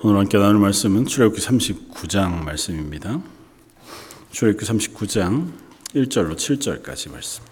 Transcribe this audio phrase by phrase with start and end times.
[0.00, 3.20] 오늘 함께 나눌 말씀은 출애굽기 39장 말씀입니다.
[4.30, 5.50] 출애굽기 39장
[5.92, 7.42] 1절로 7절까지 말씀.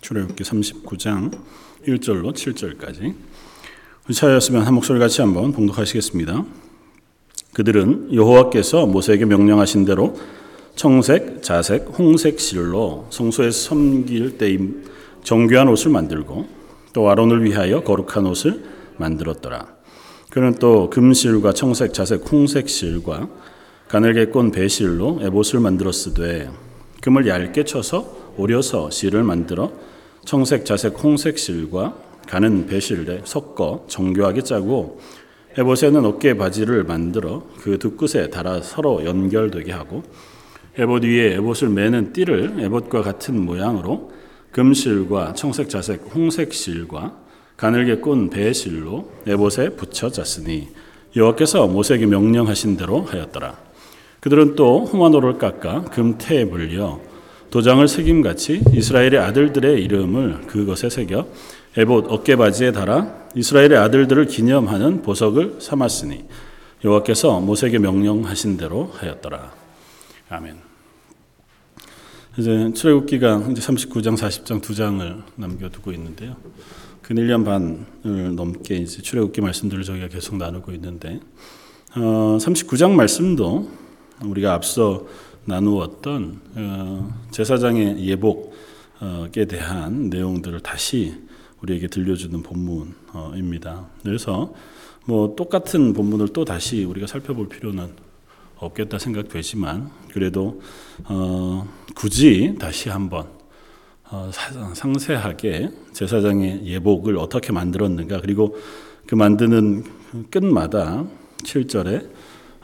[0.00, 1.42] 출애굽기 39장
[1.88, 3.16] 1절로 7절까지
[4.14, 6.63] 차였으면 한 목소리 같이 한번 봉독하시겠습니다.
[7.54, 10.16] 그들은 여호와께서 모세에게 명령하신 대로
[10.74, 14.58] 청색, 자색, 홍색 실로 성소에 섬길 때
[15.22, 16.46] 정교한 옷을 만들고
[16.92, 18.62] 또 아론을 위하여 거룩한 옷을
[18.96, 19.68] 만들었더라.
[20.30, 23.28] 그는 또 금실과 청색, 자색, 홍색 실과
[23.88, 26.50] 가늘게 꼰 배실로 에봇을 만들었으되
[27.02, 29.70] 금을 얇게 쳐서 오려서 실을 만들어
[30.24, 31.94] 청색, 자색, 홍색 실과
[32.26, 34.98] 가는 배실에 섞어 정교하게 짜고
[35.56, 40.02] 에봇에는 어깨 바지를 만들어 그 두 끝에 달아 서로 연결되게 하고
[40.76, 44.12] 에봇 위에 에봇을 매는 띠를 에봇과 같은 모양으로
[44.50, 47.16] 금실과 청색, 자색, 홍색 실과
[47.56, 50.68] 가늘게 꼰 배실로 에봇에 붙여 짰으니
[51.14, 53.56] 여호와께서 모세에게 명령하신 대로 하였더라.
[54.20, 56.98] 그들은 또 호마노를 깎아 금태에 불려
[57.50, 61.28] 도장을 새김같이 이스라엘의 아들들의 이름을 그것에 새겨
[61.76, 66.24] 에봇 어깨바지에 달아 이스라엘의 아들들을 기념하는 보석을 삼았으니
[66.84, 69.52] 여호와께서 모세에게 명령하신 대로 하였더라.
[70.28, 70.56] 아멘.
[72.38, 76.36] 이제 출애굽기가 이제 39장 40장 두 장을 남겨두고 있는데요.
[77.02, 81.20] 그 1년 반을 넘게 이제 출애굽기 말씀들을 저희가 계속 나누고 있는데
[81.96, 83.68] 어, 39장 말씀도
[84.24, 85.06] 우리가 앞서
[85.44, 91.23] 나누었던 어, 제사장의 예복에 대한 내용들을 다시
[91.64, 93.88] 우리에게 들려주는 본문입니다.
[94.02, 94.52] 그래서
[95.06, 97.88] 뭐 똑같은 본문을 또 다시 우리가 살펴볼 필요는
[98.56, 100.60] 없겠다 생각되지만 그래도
[101.04, 103.28] 어, 굳이 다시 한번
[104.10, 104.30] 어,
[104.74, 108.56] 상세하게 제사장의 예복을 어떻게 만들었는가 그리고
[109.06, 109.84] 그 만드는
[110.30, 111.04] 끝마다
[111.38, 112.10] 7절에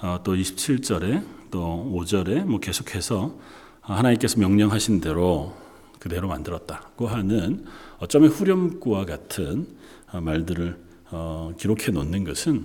[0.02, 3.34] 어, 또 27절에 또 5절에 뭐 계속해서
[3.80, 5.54] 하나님께서 명령하신 대로
[5.98, 7.64] 그대로 만들었다고 하는
[8.00, 9.66] 어쩌면 후렴구와 같은
[10.10, 10.76] 말들을
[11.10, 12.64] 어, 기록해 놓는 것은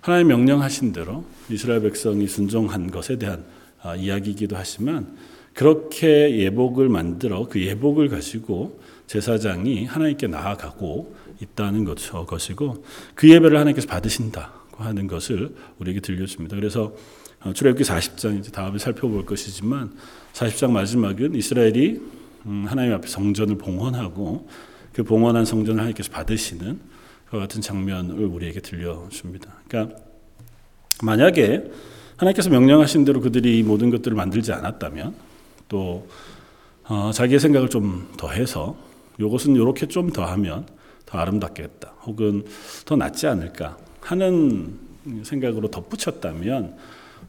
[0.00, 3.44] 하나님 명령하신 대로 이스라엘 백성이 순종한 것에 대한
[3.82, 5.16] 아, 이야기이기도 하지만
[5.54, 12.84] 그렇게 예복을 만들어 그 예복을 가지고 제사장이 하나님께 나아가고 있다는 것이고
[13.14, 16.56] 그 예배를 하나님께서 받으신다고 하는 것을 우리에게 들려줍니다.
[16.56, 16.94] 그래서
[17.42, 19.92] 어, 출애굽기 40장 이제 다음에 살펴볼 것이지만
[20.32, 24.48] 40장 마지막은 이스라엘이 음, 하나님 앞에 성전을 봉헌하고
[24.92, 26.80] 그 봉헌한 성전을 하나님께서 받으시는
[27.30, 29.54] 그 같은 장면을 우리에게 들려줍니다.
[29.68, 29.96] 그러니까
[31.02, 31.70] 만약에
[32.16, 35.14] 하나님께서 명령하신 대로 그들이 이 모든 것들을 만들지 않았다면
[35.68, 36.08] 또
[36.84, 38.76] 어, 자기의 생각을 좀 더해서
[39.18, 40.66] 이것은 이렇게 좀 더하면
[41.06, 42.44] 더 아름답겠다 혹은
[42.84, 44.78] 더 낫지 않을까 하는
[45.22, 46.76] 생각으로 덧붙였다면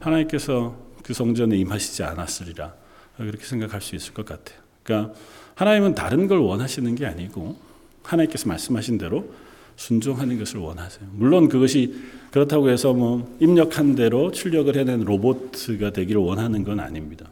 [0.00, 2.74] 하나님께서 그 성전에 임하시지 않았으리라
[3.16, 4.58] 그렇게 생각할 수 있을 것 같아요.
[4.82, 5.14] 그러니까
[5.54, 7.56] 하나님은 다른 걸 원하시는 게 아니고
[8.02, 9.32] 하나님께서 말씀하신 대로
[9.76, 11.08] 순종하는 것을 원하세요.
[11.12, 11.94] 물론 그것이
[12.30, 17.26] 그렇다고 해서 뭐 입력한 대로 출력을 해낸 로봇가 되기를 원하는 건 아닙니다.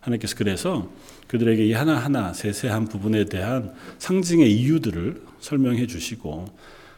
[0.00, 0.90] 하나님께서 그래서
[1.28, 6.46] 그들에게 이 하나하나 세세한 부분에 대한 상징의 이유들을 설명해 주시고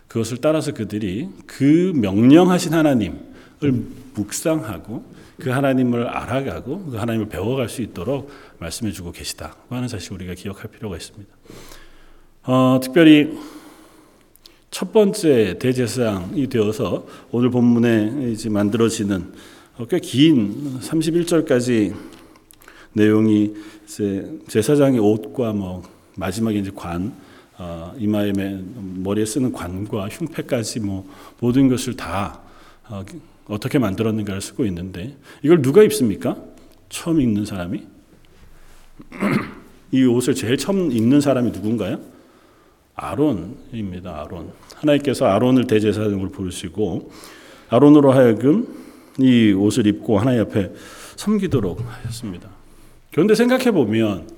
[0.09, 3.17] 그것을 따라서 그들이 그 명령하신 하나님을
[4.15, 5.05] 묵상하고
[5.39, 10.71] 그 하나님을 알아가고 그 하나님을 배워갈 수 있도록 말씀해 주고 계시다고 하는 사실 우리가 기억할
[10.71, 11.33] 필요가 있습니다.
[12.45, 13.37] 어, 특별히
[14.71, 19.33] 첫 번째 대제사장이 되어서 오늘 본문에 이제 만들어지는
[19.91, 21.95] 꽤 긴 31절까지
[22.95, 23.55] 내용이
[23.85, 25.83] 이제 제사장의 옷과 뭐
[26.17, 27.13] 마지막에 이제 관
[27.59, 31.07] 어, 이마에 머리에 쓰는 관과 흉패까지 뭐
[31.41, 32.41] 모든 것을 다
[32.89, 33.05] 어,
[33.49, 36.37] 어떻게 만들었는가를 쓰고 있는데 이걸 누가 입습니까?
[36.89, 37.87] 처음 입는 사람이?
[39.93, 42.01] 이 옷을 제일 처음 입는 사람이 누군가요?
[42.95, 44.23] 아론입니다.
[44.23, 44.53] 아론.
[44.75, 47.13] 하나님께서 아론을 대제사장으로 부르시고
[47.69, 48.67] 아론으로 하여금
[49.19, 50.73] 이 옷을 입고 하나님 앞에
[51.17, 52.49] 섬기도록 하셨습니다.
[53.13, 54.29] 그런데 생각해 보면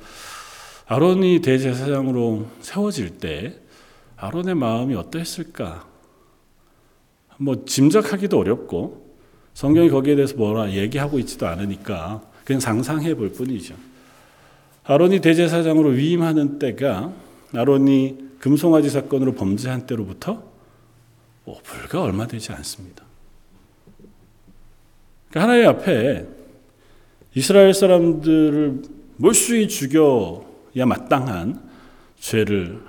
[0.86, 3.58] 아론이 대제사장으로 세워질 때
[4.16, 5.87] 아론의 마음이 어떠했을까?
[7.38, 9.08] 뭐 짐작하기도 어렵고
[9.54, 13.74] 성경이 거기에 대해서 뭐라 얘기하고 있지도 않으니까 그냥 상상해 볼 뿐이죠.
[14.84, 17.12] 아론이 대제사장으로 위임하는 때가
[17.54, 20.42] 아론이 금송아지 사건으로 범죄한 때로부터
[21.44, 23.04] 오, 불과 얼마 되지 않습니다.
[25.30, 26.26] 그러니까 하나님 앞에
[27.34, 28.82] 이스라엘 사람들을
[29.16, 31.60] 몰수히 죽여야 마땅한
[32.18, 32.80] 죄를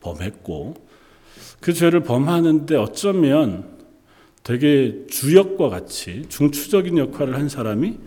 [0.00, 0.74] 범했고
[1.60, 3.73] 그 죄를 범하는데 어쩌면
[4.44, 7.98] 되게 주역과 같이 중추적인 역할을 한 사람이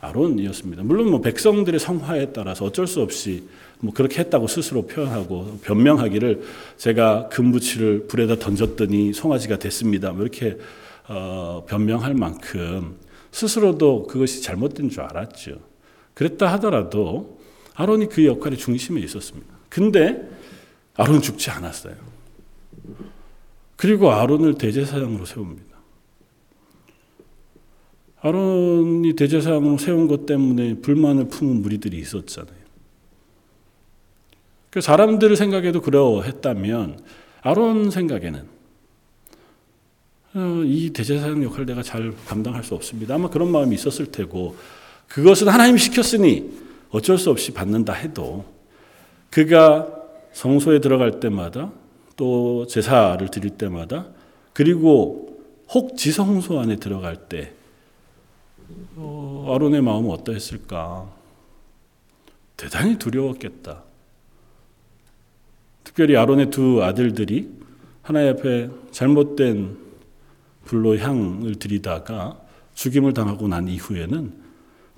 [0.00, 0.84] 아론이었습니다.
[0.84, 3.48] 물론 뭐 백성들의 성화에 따라서 어쩔 수 없이
[3.80, 6.42] 뭐 그렇게 했다고 스스로 표현하고 변명하기를
[6.76, 10.12] 제가 금부치를 불에다 던졌더니 송아지가 됐습니다.
[10.12, 10.56] 뭐 이렇게
[11.08, 12.96] 어, 변명할 만큼
[13.32, 15.58] 스스로도 그것이 잘못된 줄 알았죠.
[16.14, 17.40] 그랬다 하더라도
[17.74, 19.52] 아론이 그 역할의 중심에 있었습니다.
[19.68, 20.28] 근데
[20.94, 21.94] 아론 죽지 않았어요.
[23.76, 25.71] 그리고 아론을 대제사장으로 세웁니다.
[28.22, 32.62] 아론이 대제사장으로 세운 것 때문에 불만을 품은 무리들이 있었잖아요.
[34.70, 37.00] 그 사람들 생각에도 그러했다면
[37.42, 38.46] 아론 생각에는
[40.34, 43.16] 어, 이 대제사장 역할 내가 잘 감당할 수 없습니다.
[43.16, 44.56] 아마 그런 마음이 있었을 테고
[45.08, 46.50] 그것은 하나님 시켰으니
[46.90, 48.44] 어쩔 수 없이 받는다 해도
[49.30, 49.88] 그가
[50.32, 51.72] 성소에 들어갈 때마다
[52.16, 54.06] 또 제사를 드릴 때마다
[54.52, 57.61] 그리고 혹 지성소 안에 들어갈 때 어,
[58.96, 61.10] 아론의 마음은 어떠했을까?
[62.56, 63.82] 대단히 두려웠겠다.
[65.84, 67.50] 특별히 아론의 두 아들들이
[68.02, 69.78] 하나님 앞에 잘못된
[70.64, 72.40] 불로 향을 들이다가
[72.74, 74.32] 죽임을 당하고 난 이후에는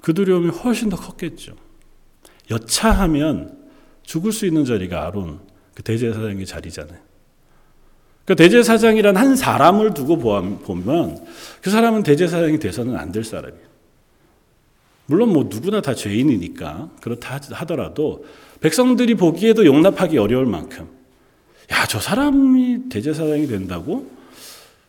[0.00, 1.54] 그 두려움이 훨씬 더 컸겠죠.
[2.50, 3.58] 여차하면
[4.02, 5.40] 죽을 수 있는 자리가 아론
[5.74, 6.98] 그 대제사장의 자리잖아요.
[8.26, 11.24] 그 대제사장이란 한 사람을 두고 보면
[11.62, 13.73] 그 사람은 대제사장이 돼서는 안 될 사람이에요.
[15.06, 18.24] 물론 뭐 누구나 다 죄인이니까 그렇다 하더라도
[18.60, 20.88] 백성들이 보기에도 용납하기 어려울 만큼
[21.72, 24.10] 야, 저 사람이 대제사장이 된다고?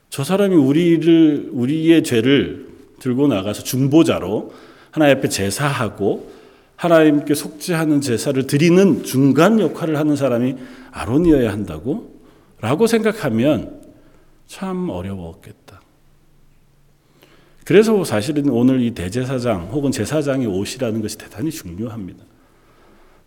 [0.09, 2.67] 저 사람이 우리를 우리의 죄를
[2.99, 4.53] 들고 나가서 중보자로
[4.91, 6.31] 하나님 앞에 제사하고
[6.77, 10.55] 하나님께 속죄하는 제사를 드리는 중간 역할을 하는 사람이
[10.91, 12.13] 아론이어야 한다고?
[12.61, 13.81] 라고 생각하면
[14.47, 15.64] 참 어려웠겠다.
[17.65, 22.23] 그래서 사실은 오늘 이 대제사장 혹은 제사장의 옷이라는 것이 대단히 중요합니다.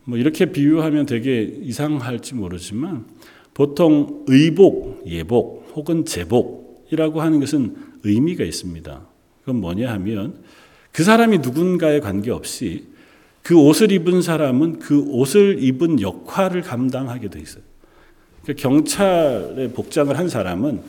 [0.04, 3.04] 뭐 이렇게 비유하면 되게 이상할지 모르지만
[3.52, 9.06] 보통 의복, 예복 혹은 제복이라고 하는 것은 의미가 있습니다.
[9.40, 10.36] 그건 뭐냐 하면
[10.92, 12.86] 그 사람이 누군가에 관계없이
[13.42, 17.62] 그 옷을 입은 사람은 그 옷을 입은 역할을 감당하게 돼 있어요.
[18.42, 20.80] 그러니까 경찰의 복장을 한 사람은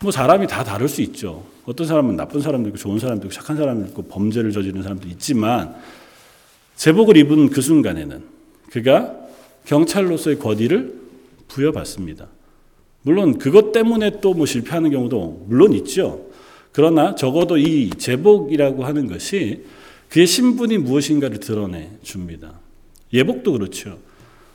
[0.00, 1.44] 뭐 사람이 다 다를 수 있죠.
[1.64, 5.74] 어떤 사람은 나쁜 사람도 있고 좋은 사람도 있고 착한 사람도 있고 범죄를 저지르는 사람도 있지만
[6.76, 8.22] 제복을 입은 그 순간에는
[8.70, 9.16] 그가
[9.66, 10.94] 경찰로서의 권위를
[11.48, 12.28] 부여받습니다.
[13.02, 16.26] 물론 그것 때문에 또 뭐 실패하는 경우도 물론 있죠.
[16.72, 19.64] 그러나 적어도 이 제복이라고 하는 것이
[20.08, 22.60] 그의 신분이 무엇인가를 드러내 줍니다.
[23.12, 23.98] 예복도 그렇죠.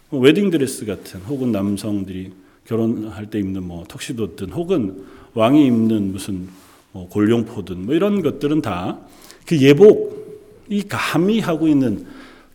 [0.09, 2.31] 뭐 웨딩드레스 같은 혹은 남성들이
[2.65, 6.47] 결혼할 때 입는 뭐 턱시도든 혹은 왕이 입는 무슨
[6.91, 8.99] 뭐 골룡포든 뭐 이런 것들은 다
[9.45, 12.05] 그 예복이 가미하고 있는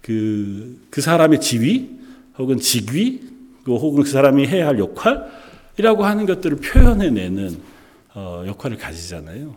[0.00, 1.90] 그, 그 사람의 지위
[2.38, 3.20] 혹은 직위
[3.66, 7.58] 혹은 그 사람이 해야 할 역할이라고 하는 것들을 표현해내는
[8.14, 9.54] 어, 역할을 가지잖아요.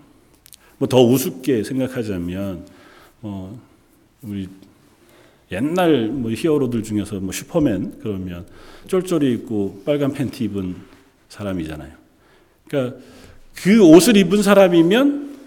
[0.78, 2.66] 뭐 더 우습게 생각하자면
[3.22, 3.58] 뭐
[4.22, 4.50] 우리
[5.52, 8.46] 옛날 뭐 히어로들 중에서 뭐 슈퍼맨 그러면
[8.88, 10.76] 쫄쫄이 입고 빨간 팬티 입은
[11.30, 12.01] 사람이잖아요.
[12.72, 12.98] 그러니까
[13.54, 15.38] 그 옷을 입은 사람이면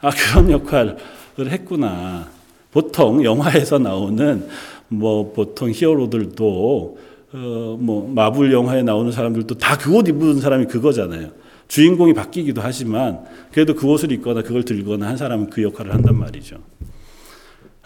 [0.00, 0.96] 아 그런 역할을
[1.38, 2.28] 했구나.
[2.70, 4.46] 보통 영화에서 나오는
[4.88, 11.30] 뭐 보통 히어로들도 어 뭐 마블 영화에 나오는 사람들도 다 그 옷 입은 사람이 그거잖아요.
[11.68, 16.56] 주인공이 바뀌기도 하지만 그래도 그 옷을 입거나 그걸 들거나 한 사람은 그 역할을 한단 말이죠.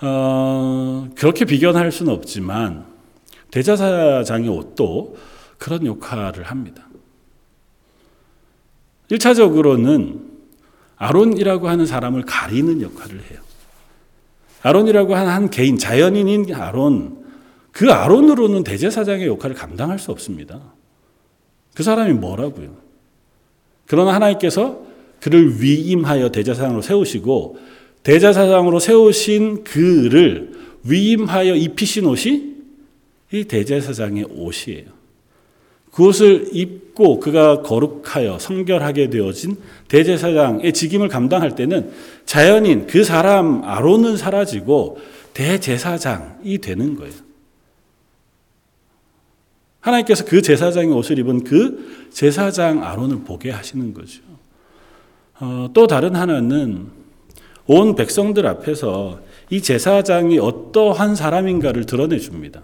[0.02, 2.85] 어, 그렇게 비견할 수는 없지만
[3.50, 5.16] 대자사장의 옷도
[5.59, 6.87] 그런 역할을 합니다.
[9.11, 10.21] 1차적으로는
[10.97, 13.40] 아론이라고 하는 사람을 가리는 역할을 해요.
[14.62, 17.25] 아론이라고 하는 한 개인, 자연인인 아론,
[17.73, 20.61] 그 아론으로는 대제사장의 역할을 감당할 수 없습니다.
[21.75, 22.76] 그 사람이 뭐라고요?
[23.87, 24.83] 그러나 하나님께서
[25.21, 27.59] 그를 위임하여 대제사장으로 세우시고
[28.02, 30.52] 대제사장으로 세우신 그를
[30.85, 32.57] 위임하여 입히신 옷이
[33.33, 35.00] 이 대제사장의 옷이에요.
[35.90, 39.56] 그 옷을 입고 그가 거룩하여 성결하게 되어진
[39.88, 41.92] 대제사장의 직임을 감당할 때는
[42.25, 44.99] 자연인 그 사람 아론은 사라지고
[45.35, 47.14] 대제사장이 되는 거예요.
[49.80, 54.23] 하나님께서 그 제사장의 옷을 입은 그 제사장 아론을 보게 하시는 거죠.
[55.40, 56.88] 어, 또 다른 하나는
[57.66, 62.62] 온 백성들 앞에서 이 제사장이 어떠한 사람인가를 드러내 줍니다.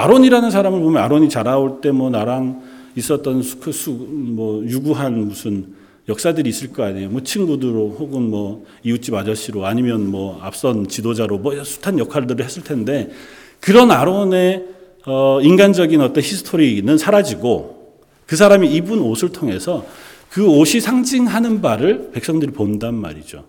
[0.00, 2.62] 아론이라는 사람을 보면 아론이 자라올 때 뭐 나랑
[2.96, 5.74] 있었던 수, 그 수, 뭐 유구한 무슨
[6.08, 7.10] 역사들이 있을 거 아니에요.
[7.10, 13.10] 뭐 친구들로 혹은 뭐 이웃집 아저씨로 아니면 뭐 앞선 지도자로 뭐 숱한 역할들을 했을 텐데
[13.60, 14.64] 그런 아론의
[15.06, 19.84] 어, 인간적인 어떤 히스토리는 사라지고 그 사람이 입은 옷을 통해서
[20.28, 23.44] 그 옷이 상징하는 바를 백성들이 본단 말이죠.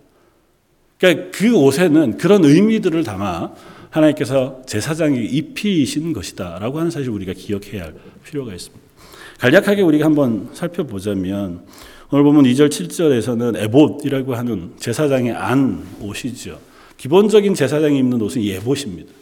[0.98, 3.52] 그러니까 그 옷에는 그런 의미들을 담아
[3.94, 8.84] 하나님께서 제사장에게 입히신 것이다라고 하는 사실 우리가 기억해야 할 필요가 있습니다.
[9.38, 11.62] 간략하게 우리가 한번 살펴보자면
[12.10, 16.58] 오늘 보면 2절 7절에서는 에봇이라고 하는 제사장의 안 옷이죠.
[16.96, 19.12] 기본적인 제사장이 입는 옷은 예봇입니다.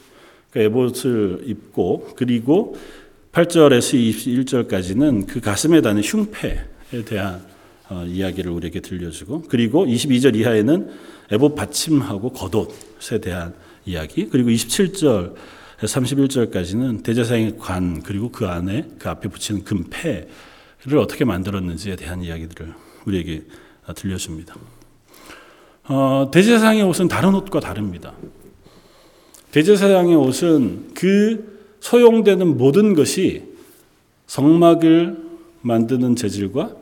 [0.50, 2.76] 그러니까 에봇을 입고 그리고
[3.32, 7.42] 8절에서 21절까지는 그 가슴에 다는 흉패에 대한
[7.88, 10.90] 어, 이야기를 우리에게 들려주고 그리고 22절 이하에는
[11.30, 15.34] 에봇 받침하고 겉옷에 대한 이야기 그리고 27절
[15.78, 22.72] 31절까지는 대제사장의 관 그리고 그 안에 그 앞에 붙이는 금패를 어떻게 만들었는지에 대한 이야기들을
[23.06, 23.42] 우리에게
[23.96, 24.54] 들려줍니다.
[25.84, 28.14] 어, 대제사장의 옷은 다른 옷과 다릅니다.
[29.50, 33.42] 대제사장의 옷은 그 소용되는 모든 것이
[34.26, 35.18] 성막을
[35.62, 36.76] 만드는 재질과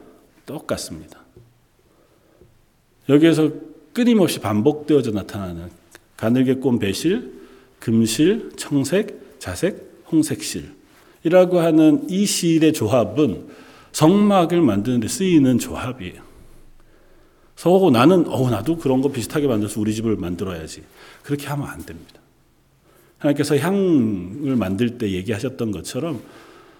[0.46, 1.20] 똑같습니다.
[3.08, 3.50] 여기에서
[3.92, 5.79] 끊임없이 반복되어져 나타나는
[6.20, 7.32] 가늘게 꼰 배실,
[7.78, 13.48] 금실, 청색, 자색, 홍색실이라고 하는 이 실의 조합은
[13.92, 16.22] 성막을 만드는 데 쓰이는 조합이에요.
[17.54, 20.82] 그래서 나는 어 나도 그런 거 비슷하게 만들어서 우리 집을 만들어야지.
[21.22, 22.20] 그렇게 하면 안 됩니다.
[23.16, 26.20] 하나님께서 향을 만들 때 얘기하셨던 것처럼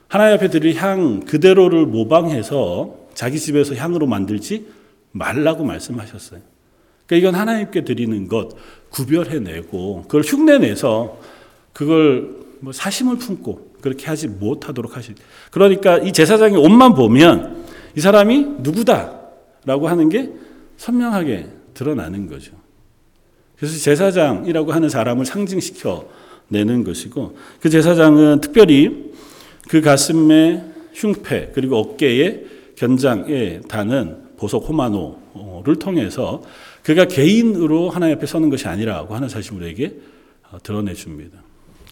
[0.08, 4.66] 하나님 앞에 드릴 향 그대로를 모방해서 자기 집에서 향으로 만들지
[5.12, 6.40] 말라고 말씀하셨어요.
[7.06, 8.50] 그러니까 이건 하나님께 드리는 것
[8.90, 11.18] 구별해내고 그걸 흉내내서
[11.72, 15.14] 그걸 뭐 사심을 품고 그렇게 하지 못하도록 하시.
[15.50, 17.64] 그러니까 이 제사장의 옷만 보면
[17.96, 20.30] 이 사람이 누구다라고 하는 게
[20.76, 22.52] 선명하게 드러나는 거죠.
[23.56, 26.08] 그래서 제사장이라고 하는 사람을 상징시켜
[26.48, 29.12] 내는 것이고 그 제사장은 특별히
[29.68, 32.44] 그 가슴에 흉패 그리고 어깨에
[32.76, 36.42] 견장에 다는 보석 호마노를 통해서
[36.90, 39.94] 그가 개인으로 하나님 앞에 서는 것이 아니라고 하는 사실 우리에게
[40.50, 41.40] 어, 드러내 줍니다.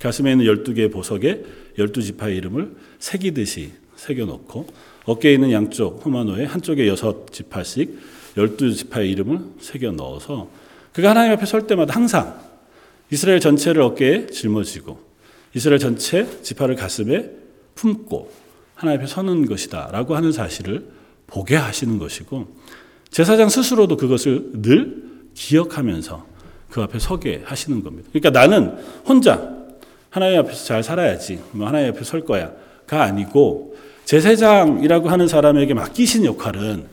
[0.00, 1.44] 가슴에 있는 12개의 보석에
[1.78, 4.66] 12지파의 이름을 새기듯이 새겨놓고
[5.04, 7.96] 어깨에 있는 양쪽 호마노에 한쪽에 6지파씩
[8.36, 10.50] 12지파의 이름을 새겨 넣어서
[10.92, 12.36] 그가 하나님 앞에 설 때마다 항상
[13.12, 14.98] 이스라엘 전체를 어깨에 짊어지고
[15.54, 17.30] 이스라엘 전체 지파를 가슴에
[17.76, 18.32] 품고
[18.74, 20.88] 하나님 앞에 서는 것이다라고 하는 사실을
[21.28, 22.57] 보게 하시는 것이고
[23.10, 25.02] 제사장 스스로도 그것을 늘
[25.34, 26.26] 기억하면서
[26.70, 28.08] 그 앞에 서게 하시는 겁니다.
[28.12, 29.56] 그러니까 나는 혼자
[30.10, 36.84] 하나님 앞에서 잘 살아야지, 뭐 하나님 앞에 설 거야가 아니고 제사장이라고 하는 사람에게 맡기신 역할은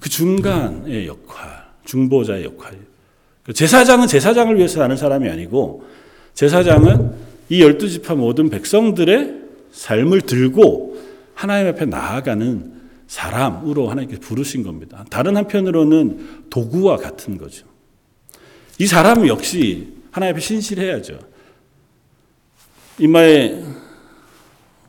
[0.00, 2.84] 그 중간의 역할, 중보자의 역할이에요.
[3.44, 5.84] 그 제사장은 제사장을 위해서 사는 사람이 아니고
[6.34, 7.12] 제사장은
[7.48, 9.34] 이 열두 지파 모든 백성들의
[9.72, 10.98] 삶을 들고
[11.34, 12.72] 하나님 앞에 나아가는
[13.12, 15.04] 사람으로 하나님께서 부르신 겁니다.
[15.10, 17.66] 다른 한편으로는 도구와 같은 거죠.
[18.78, 21.18] 이 사람 역시 하나님 앞에 신실해야죠.
[22.98, 23.62] 이마에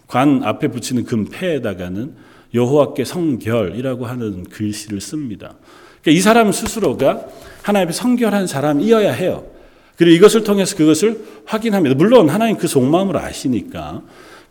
[0.08, 2.15] 관 앞에 붙이는 금패에다가는
[2.53, 5.56] 여호와께 성결이라고 하는 글씨를 씁니다.
[6.01, 7.27] 그러니까 이 사람 스스로가
[7.62, 9.46] 하나님 앞에 성결한 사람이어야 해요.
[9.98, 11.94] 그리고 이것을 통해서 그것을 확인합니다.
[11.96, 14.01] 물론 하나님 그 속마음을 아시니까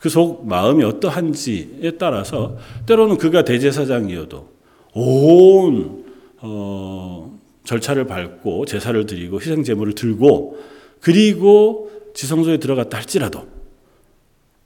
[0.02, 4.48] 그 속 마음이 어떠한지에 따라서 때로는 그가 대제사장이어도
[4.94, 6.04] 온
[6.38, 10.58] 어, 절차를 밟고 제사를 드리고 희생 제물을 들고
[11.00, 13.46] 그리고 지성소에 들어갔다 할지라도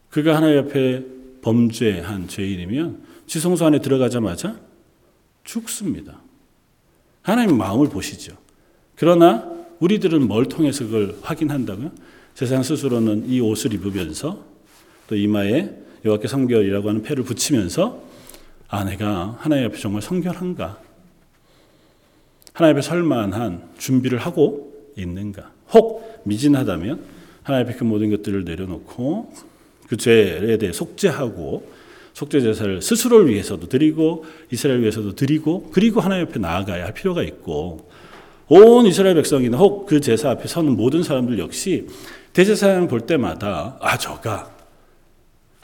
[0.08, 1.04] 그가 하나님 앞에
[1.42, 4.58] 범죄한 죄인이면 지성소 안에 들어가자마자
[5.44, 6.22] 죽습니다.
[7.20, 8.38] 하나님 마음을 보시죠.
[8.94, 11.90] 그러나 우리들은 뭘 통해서 그걸 확인한다고요?
[12.32, 14.55] 세상 스스로는 이 옷을 입으면서
[15.06, 15.70] 또 이마에
[16.04, 18.02] 여호와께 성결이라고 하는 패를 붙이면서
[18.68, 20.80] 아 내가 하나님 앞에 정말 성결한가?
[22.52, 25.50] 하나님 앞에 설만한 준비를 하고 있는가?
[25.72, 27.00] 혹 미진하다면
[27.42, 29.32] 하나님 앞에 그 모든 것들을 내려놓고
[29.88, 31.70] 그 죄에 대해 속죄하고
[32.14, 37.90] 속죄 제사를 스스로를 위해서도 드리고 이스라엘 위해서도 드리고 그리고 하나님 앞에 나아가야 할 필요가 있고
[38.48, 41.86] 온 이스라엘 백성이나 혹 그 제사 앞에 서는 모든 사람들 역시
[42.32, 44.55] 대제사장 볼 때마다 아 저가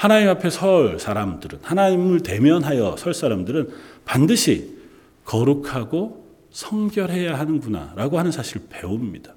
[0.03, 3.69] 하나님 앞에 설 사람들은 하나님을 대면하여 설 사람들은
[4.05, 4.77] 반드시
[5.25, 9.33] 거룩하고 성결해야 하는구나라고 하는 사실을 배웁니다.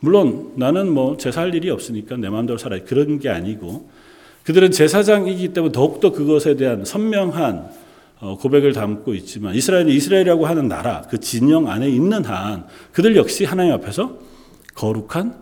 [0.00, 3.90] 물론 나는 뭐 제사할 일이 없으니까 내 마음대로 살아야 그런 게 아니고
[4.44, 7.70] 그들은 제사장이기 때문에 더욱더 그것에 대한 선명한
[8.20, 13.44] 어, 고백을 담고 있지만 이스라엘이 이스라엘이라고 하는 나라 그 진영 안에 있는 한 그들 역시
[13.44, 14.18] 하나님 앞에서
[14.74, 15.36] 거룩한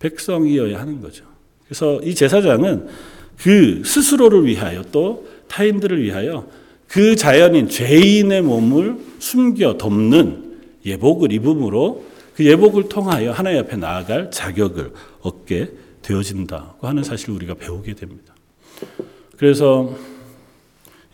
[0.00, 1.24] 백성이어야 하는 거죠.
[1.68, 6.46] 그래서 이 제사장은 그 스스로를 위하여 또 타인들을 위하여
[6.86, 12.04] 그 자연인 죄인의 몸을 숨겨 덮는 예복을 입음으로
[12.34, 15.70] 그 예복을 통하여 하나님 앞에 나아갈 자격을 얻게
[16.02, 18.34] 되어진다고 하는 사실을 우리가 배우게 됩니다.
[19.36, 19.94] 그래서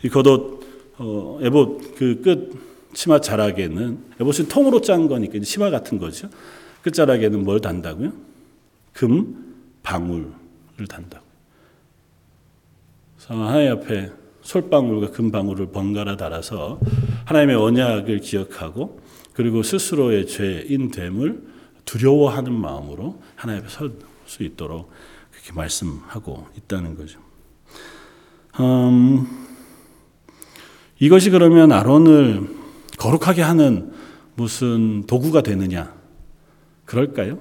[0.03, 0.57] 이 겉옷
[0.99, 6.29] 어, 에봇 그 끝 치마 자락에는 에봇은 통으로 짠 거니까 치마 같은 거죠.
[6.81, 8.11] 끝자락에는 뭘 단다고요?
[8.93, 11.26] 금 방울을 단다고.
[13.27, 16.79] 하나님 앞에 솔방울과 금방울을 번갈아 달아서
[17.25, 19.01] 하나님의 언약을 기억하고
[19.33, 21.43] 그리고 스스로의 죄인 됨을
[21.85, 24.91] 두려워하는 마음으로 하나님 앞에 설 수 있도록
[25.31, 27.19] 그렇게 말씀하고 있다는 거죠.
[28.59, 29.25] 음,
[30.99, 32.47] 이것이 그러면 아론을
[32.97, 33.93] 거룩하게 하는
[34.35, 35.93] 무슨 도구가 되느냐?
[36.85, 37.39] 그럴까요?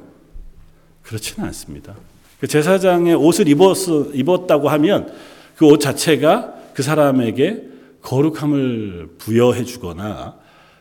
[1.02, 1.95] 그렇지는 않습니다.
[2.40, 3.76] 그 제사장의 옷을 입었,
[4.14, 5.12] 입었다고 하면
[5.57, 7.65] 그 옷 자체가 그 사람에게
[8.03, 10.37] 거룩함을 부여해 주거나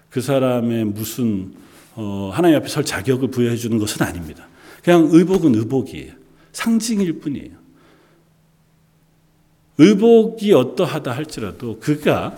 [0.09, 1.53] 그 사람의 무슨
[1.95, 4.47] 어, 하나님 앞에 설 자격을 부여해 주는 것은 아닙니다.
[4.83, 6.11] 그냥 의복은 의복이에요.
[6.51, 7.51] 상징일 뿐이에요.
[9.77, 12.37] 의복이 어떠하다 할지라도 그가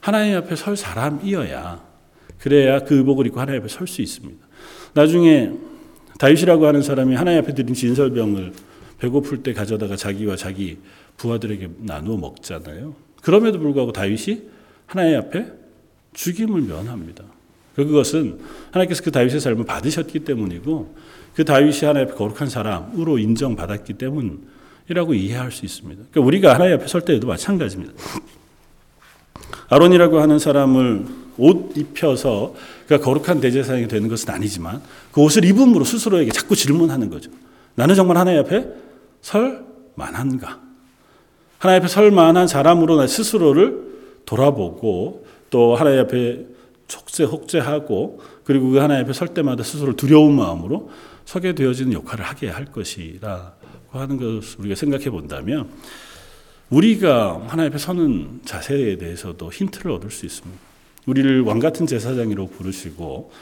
[0.00, 1.82] 하나님 앞에 설 사람이어야
[2.38, 4.44] 그래야 그 의복을 입고 하나님 앞에 설 수 있습니다.
[4.92, 5.52] 나중에
[6.18, 8.52] 다윗이라고 하는 사람이 하나님 앞에 드린 진설병을
[8.98, 10.78] 배고플 때 가져다가 자기와 자기
[11.16, 12.94] 부하들에게 나누어 먹잖아요.
[13.22, 14.42] 그럼에도 불구하고 다윗이
[14.86, 15.46] 하나님 앞에
[16.12, 17.24] 죽임을 면합니다.
[17.74, 18.40] 그것은
[18.70, 20.94] 하나님께서 그 다윗의 삶을 받으셨기 때문이고
[21.34, 26.04] 그 다윗이 하나님 앞에 거룩한 사람으로 인정받았기 때문이라고 이해할 수 있습니다.
[26.10, 27.94] 그러니까 우리가 하나님 앞에 설 때에도 마찬가지입니다.
[29.68, 32.54] 아론이라고 하는 사람을 옷 입혀서
[32.86, 37.30] 그가 거룩한 대제사장이 되는 것은 아니지만 그 옷을 입음으로 스스로에게 자꾸 질문하는 거죠.
[37.74, 38.68] 나는 정말 하나님 앞에
[39.20, 39.64] 설
[39.96, 40.63] 만한가?
[41.64, 46.44] 하나님 앞에 설 만한 사람으로 나 스스로를 돌아보고 또 하나님 앞에
[46.88, 50.90] 촉제 혹제하고 그리고 그 하나님 앞에 설 때마다 스스로 두려운 마음으로
[51.24, 53.52] 서게 되어지는 역할을 하게 할 것이라고
[53.92, 55.70] 하는 것을 우리가 생각해 본다면
[56.68, 60.60] 우리가 하나님 앞에 서는 자세에 대해서도 힌트를 얻을 수 있습니다.
[61.06, 63.32] 우리를 왕 같은 제사장이라고 부르시고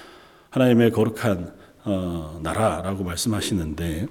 [0.51, 1.53] 하나님의 거룩한
[1.85, 4.07] 어, 나라라고 말씀하시는데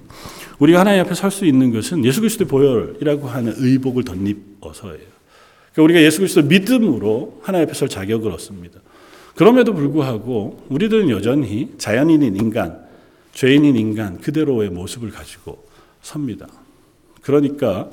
[0.58, 5.12] 우리가 하나님 앞에 설 수 있는 것은 예수 그리스도의 보혈이라고 하는 의복을 덧입어서예요.
[5.72, 8.80] 그러니까 우리가 예수 그리스도 믿음으로 하나님 앞에 설 자격을 얻습니다.
[9.34, 12.84] 그럼에도 불구하고 우리들은 여전히 자연인인 인간,
[13.32, 15.64] 죄인인 인간 그대로의 모습을 가지고
[16.02, 16.46] 섭니다.
[17.22, 17.90] 그러니까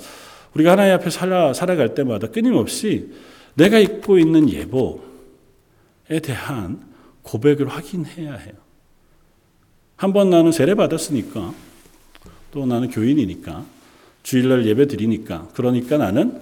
[0.55, 3.13] 우리가 하나님 앞에 살아, 살아갈 때마다 끊임없이
[3.53, 6.81] 내가 입고 있는 예복에 대한
[7.23, 8.53] 고백을 확인해야 해요.
[9.99, 11.53] 한 번 나는 세례 받았으니까
[12.51, 13.65] 또 나는 교인이니까
[14.23, 16.39] 주일날 예배 드리니까 그러니까 나는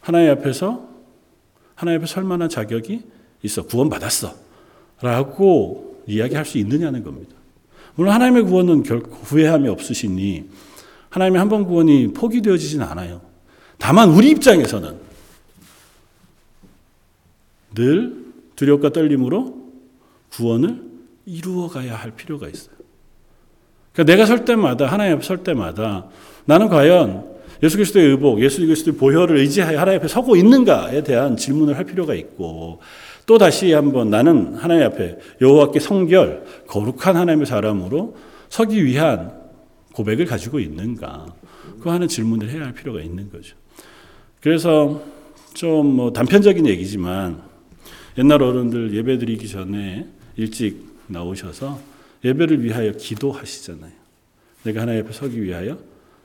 [0.00, 0.88] 하나님 앞에서
[1.76, 3.02] 하나님 앞에 설 만한 자격이
[3.44, 4.34] 있어 구원 받았어
[5.00, 7.32] 라고 이야기할 수 있느냐는 겁니다.
[7.94, 10.44] 물론 하나님의 구원은 결코 후회함이 없으시니
[11.10, 13.20] 하나님의 한 번 구원이 포기되어지진 않아요.
[13.78, 14.96] 다만 우리 입장에서는
[17.76, 18.24] 늘
[18.56, 19.70] 두렵과 떨림으로
[20.32, 20.87] 구원을
[21.28, 22.76] 이루어가야 할 필요가 있어요.
[23.92, 26.06] 그러니까 내가 설 때마다 하나님 앞에 설 때마다
[26.44, 31.76] 나는 과연 예수 그리스도의 의복, 예수 그리스도의 보혈을 의지하여 하나님 앞에 서고 있는가에 대한 질문을
[31.76, 32.80] 할 필요가 있고
[33.26, 38.16] 또 다시 한번 나는 하나님 앞에 여호와께 성결, 거룩한 하나님의 사람으로
[38.48, 39.32] 서기 위한
[39.92, 41.26] 고백을 가지고 있는가?
[41.80, 43.56] 그 하는 질문을 해야 할 필요가 있는 거죠.
[44.40, 45.02] 그래서
[45.54, 47.42] 좀 뭐 단편적인 얘기지만
[48.16, 51.80] 옛날 어른들 예배 드리기 전에 일찍 나오셔서
[52.24, 53.92] 예배를 위하여 기도하시잖아요.
[54.64, 55.78] 내가 하나님 앞에 서기 위하여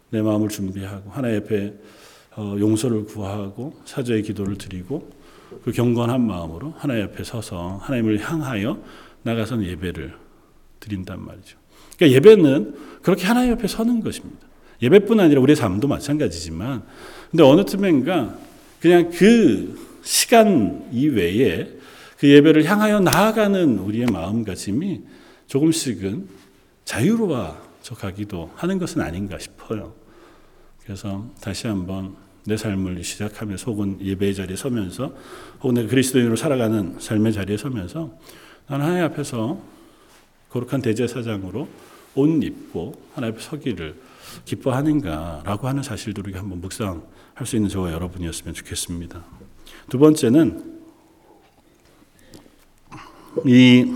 [0.09, 1.73] 내 마음을 준비하고 하나님 앞에
[2.35, 5.11] 어, 용서를 구하고 사죄의 기도를 드리고
[5.63, 8.81] 그 경건한 마음으로 하나님 앞에 서서 하나님을 향하여
[9.21, 10.13] 나가서 예배를
[10.79, 11.57] 드린단 말이죠.
[11.95, 14.47] 그러니까 예배는 그렇게 하나님 앞에 서는 것입니다.
[14.81, 16.83] 예배뿐 아니라 우리의 삶도 마찬가지지만
[17.31, 18.37] 근데 어느 틈엔가
[18.81, 21.69] 그냥 그 시간 이외에
[22.23, 25.01] 그 예배를 향하여 나아가는 우리의 마음가짐이
[25.47, 26.29] 조금씩은
[26.85, 29.93] 자유로워져 가기도 하는 것은 아닌가 싶어요.
[30.85, 35.13] 그래서 다시 한번 내 삶을 시작하면서 혹은 예배의 자리에 서면서
[35.59, 38.17] 혹은 내가 그리스도인으로 살아가는 삶의 자리에 서면서
[38.69, 39.61] 나는 하나님 앞에서
[40.49, 41.67] 거룩한 대제사장으로
[42.15, 43.99] 옷 입고 하나님 앞에 서기를
[44.45, 47.01] 기뻐하는가라고 하는 사실도 우리가 한번 묵상할
[47.43, 49.21] 수 있는 저와 여러분이었으면 좋겠습니다.
[49.89, 50.72] 두 번째는
[53.45, 53.91] 이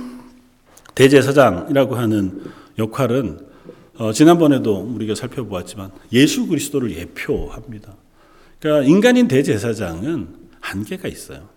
[0.95, 2.41] 대제사장이라고 하는
[2.77, 3.39] 역할은
[3.97, 7.95] 어, 지난번에도 우리가 살펴보았지만 예수 그리스도를 예표합니다.
[8.59, 10.27] 그러니까 인간인 대제사장은
[10.59, 11.49] 한계가 있어요.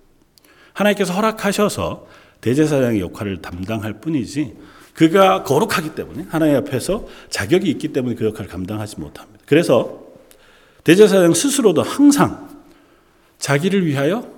[0.73, 2.07] 하나님께서 허락하셔서
[2.41, 4.57] 대제사장의 역할을 담당할 뿐이지
[4.95, 9.41] 그가 거룩하기 때문에 하나님 앞에서 자격이 있기 때문에 그 역할을 감당하지 못합니다.
[9.47, 10.07] 그래서
[10.85, 12.49] 대제사장 스스로도 항상
[13.39, 14.31] 자기를 위하여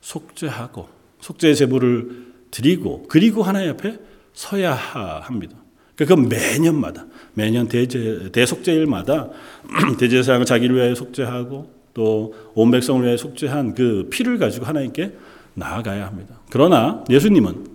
[0.00, 0.88] 속죄하고
[1.20, 3.98] 속죄의 제물을 드리고 그리고 하나님 앞에
[4.32, 5.56] 서야 합니다.
[5.96, 9.30] 그 매년마다 매년 대제 대속죄일마다
[9.98, 15.12] 대제사장은 자기를 위하여 속죄하고 또 온 백성을 위하여 속죄한 그 피를 가지고 하나님께
[15.54, 16.40] 나아가야 합니다.
[16.50, 17.66] 그러나 예수님은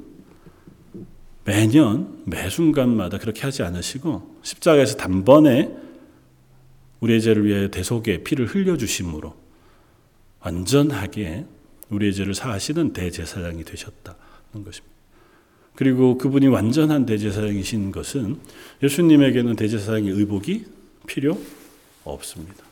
[1.46, 5.72] 매년 매 순간마다 그렇게 하지 않으시고 십자가에서 단번에
[7.00, 9.34] 우리의 죄를 위하여 대속의 피를 흘려 주심으로
[10.42, 11.46] 완전하게
[11.90, 14.96] 우리의 죄를 사하시는 대제사장이 되셨다는 것입니다.
[15.76, 18.38] 그리고 그분이 완전한 대제사장이신 것은
[18.82, 20.66] 예수님에게는 대제사장의 의복이
[21.06, 21.40] 필요
[22.04, 22.64] 없습니다.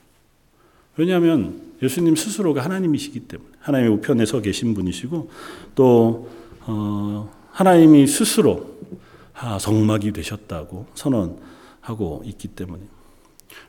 [0.97, 5.29] 왜냐하면 예수님 스스로가 하나님이시기 때문에 하나님의 우편에 서 계신 분이시고
[5.75, 8.75] 또 어, 하나님이 스스로
[9.59, 12.81] 성막이 되셨다고 선언하고 있기 때문에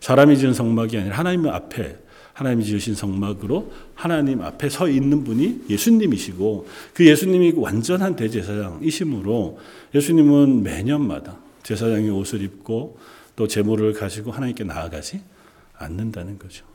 [0.00, 1.98] 사람이 지은 성막이 아니라 하나님 앞에
[2.36, 9.58] 하나님이 지으신 성막으로 하나님 앞에 서 있는 분이 예수님이시고 그 예수님이 완전한 대제사장이시므로
[9.94, 12.98] 예수님은 매년마다 제사장의 옷을 입고
[13.36, 15.22] 또 제물을 가지고 하나님께 나아가지
[15.78, 16.66] 않는다는 거죠.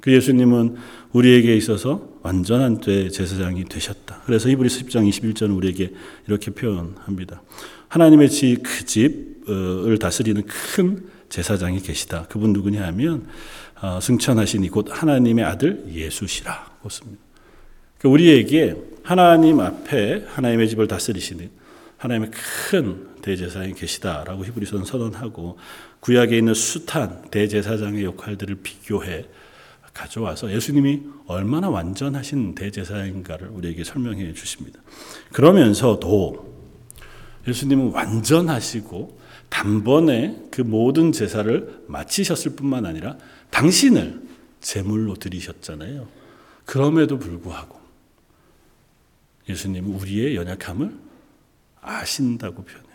[0.00, 0.76] 그 예수님은
[1.12, 4.20] 우리에게 있어서 완전한 제사장이 되셨다.
[4.26, 5.94] 그래서 히브리서 10장 21절은 우리에게
[6.26, 7.42] 이렇게 표현합니다.
[7.88, 12.26] 하나님의 집, 그 집을 다스리는 큰 제사장이 계시다.
[12.28, 13.26] 그분 누구냐 하면
[13.80, 16.76] 어, 승천하신 이곳 하나님의 아들 예수시라.
[16.80, 17.22] 그렇습니다.
[17.98, 21.50] 그러니까 우리에게 하나님 앞에 하나님의 집을 다스리시는
[21.96, 22.30] 하나님의
[22.70, 25.58] 큰 대제사장이 계시다라고 히브리서는 선언하고
[26.00, 29.26] 구약에 있는 숱한 대제사장의 역할들을 비교해
[29.92, 34.80] 가져와서 예수님이 얼마나 완전하신 대제사인가를 우리에게 설명해 주십니다.
[35.32, 36.50] 그러면서도
[37.46, 39.19] 예수님은 완전하시고
[39.50, 43.18] 단번에 그 모든 제사를 마치셨을 뿐만 아니라
[43.50, 44.22] 당신을
[44.60, 46.08] 제물로 드리셨잖아요.
[46.64, 47.78] 그럼에도 불구하고
[49.48, 50.92] 예수님은 우리의 연약함을
[51.82, 52.90] 아신다고 표현해요.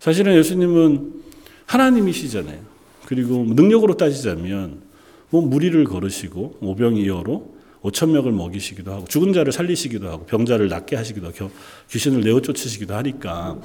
[0.00, 1.22] 사실은 예수님은
[1.66, 2.60] 하나님이시잖아요.
[3.06, 4.82] 그리고 능력으로 따지자면
[5.30, 11.28] 뭐 무리를 걸으시고 오병이어로 5천 명을 먹이시기도 하고 죽은 자를 살리시기도 하고 병자를 낫게 하시기도
[11.28, 11.50] 하고
[11.90, 13.60] 귀신을 내어 쫓으시기도 하니까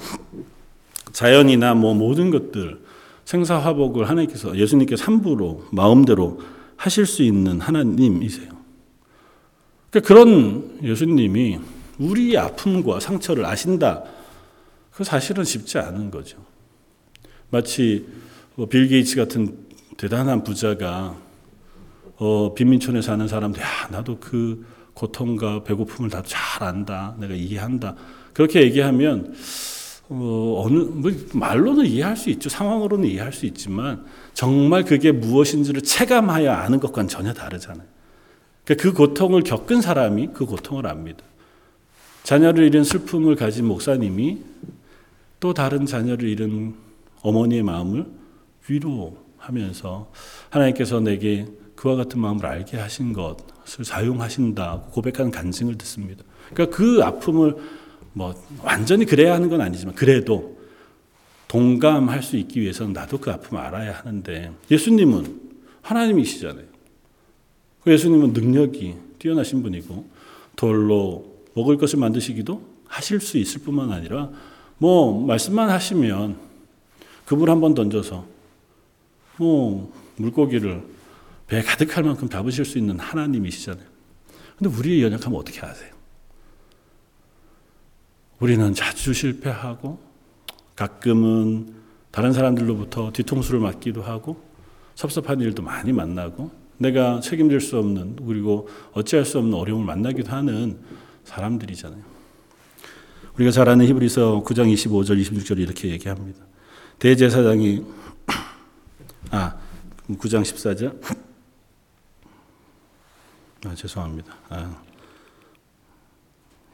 [1.12, 2.80] 자연이나 뭐 모든 것들
[3.26, 6.39] 생사화복을 하나님께서 예수님께서 함부로 마음대로
[6.76, 8.50] 하실 수 있는 하나님이세요.
[9.89, 11.60] 그러니까 그런 예수님이
[12.00, 14.04] 우리의 아픔과 상처를 아신다.
[14.91, 16.38] 그 사실은 쉽지 않은 거죠.
[17.50, 18.06] 마치
[18.56, 19.58] 뭐빌 게이츠 같은
[19.97, 21.15] 대단한 부자가
[22.17, 27.15] 어, 빈민촌에 사는 사람들, 야, 나도 그 고통과 배고픔을 다 잘 안다.
[27.19, 27.95] 내가 이해한다.
[28.34, 29.34] 그렇게 얘기하면,
[30.13, 32.50] 어, 어느, 뭐, 말로는 이해할 수 있죠.
[32.50, 37.88] 상황으로는 이해할 수 있지만, 정말 그게 무엇인지를 체감하여 아는 것과는 전혀 다르잖아요.
[38.65, 41.24] 그러니까 그 고통을 겪은 사람이 그 고통을 압니다.
[42.24, 44.39] 자녀를 잃은 슬픔을 가진 목사님이
[45.39, 46.76] 또 다른 자녀를 잃은
[47.21, 48.06] 어머니의 마음을
[48.67, 50.12] 위로하면서
[50.50, 56.24] 하나님께서 내게 그와 같은 마음을 알게 하신 것을 사용하신다 고백하는 간증을 듣습니다.
[56.54, 57.56] 그러니까 그 아픔을
[58.13, 60.60] 뭐 완전히 그래야 하는 건 아니지만 그래도
[61.47, 65.39] 동감할 수 있기 위해서는 나도 그 아픔을 알아야 하는데 예수님은
[65.82, 66.65] 하나님이시잖아요.
[67.84, 70.08] 그 예수님은 능력이 뛰어나신 분이고
[70.56, 74.30] 돌로 먹을 것을 만드시기도 하실 수 있을 뿐만 아니라
[74.78, 76.38] 뭐 말씀만 하시면
[77.26, 78.26] 그물 한 번 던져서
[79.38, 80.82] 뭐 물고기를
[81.47, 83.86] 배 가득할 만큼 잡으실 수 있는 하나님이시잖아요.
[84.58, 85.91] 근데 우리의 연약함은 어떻게 아세요?
[88.41, 89.99] 우리는 자주 실패하고
[90.75, 91.75] 가끔은
[92.10, 94.43] 다른 사람들로부터 뒤통수를 맞기도 하고
[94.95, 100.80] 섭섭한 일도 많이 만나고 내가 책임질 수 없는 그리고 어찌할 수 없는 어려움을 만나기도 하는
[101.23, 102.01] 사람들이잖아요.
[103.36, 106.43] 우리가 잘 아는 히브리서 9장 25절 26절 이렇게 얘기합니다.
[106.97, 107.84] 대제사장이
[109.30, 109.56] 아
[110.10, 110.99] 9장 14절
[113.67, 114.36] 아, 죄송합니다.
[114.49, 114.82] 아,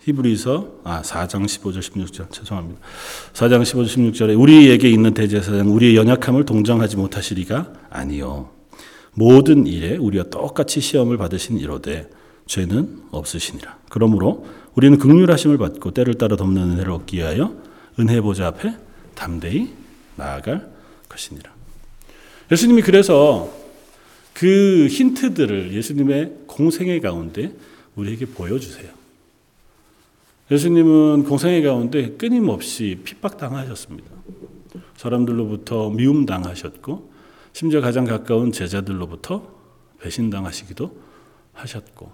[0.07, 2.79] 히브리서 아 4장 15절 16절 죄송합니다.
[3.33, 8.49] 4장 15절 16절에 우리에게 있는 대제사장 우리의 연약함을 동정하지 못하시리가 아니요
[9.13, 12.09] 모든 일에 우리와 똑같이 시험을 받으신 이로되
[12.45, 13.79] 죄는 없으시니라.
[13.89, 17.53] 그러므로 우리는 극률하심을 받고 때를 따라 덮는 은혜를 얻기 위하여
[17.99, 18.75] 은혜 보좌 앞에
[19.15, 19.73] 담대히
[20.15, 20.69] 나아갈
[21.09, 21.51] 것이니라.
[22.51, 23.51] 예수님이 그래서
[24.33, 27.53] 그 힌트들을 예수님의 공생애 가운데
[27.95, 28.96] 우리에게 보여주세요.
[30.49, 34.09] 예수님은 공생애 가운데 끊임없이 핍박당하셨습니다.
[34.95, 37.11] 사람들로부터 미움당하셨고,
[37.51, 39.55] 심지어 가장 가까운 제자들로부터
[39.99, 40.97] 배신당하시기도
[41.53, 42.11] 하셨고,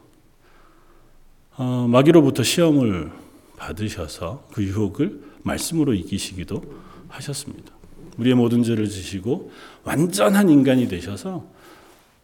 [1.58, 3.12] 어, 마귀로부터 시험을
[3.58, 6.64] 받으셔서 그 유혹을 말씀으로 이기시기도
[7.10, 7.72] 하셨습니다.
[8.18, 9.52] 우리의 모든 죄를 지시고
[9.84, 11.46] 완전한 인간이 되셔서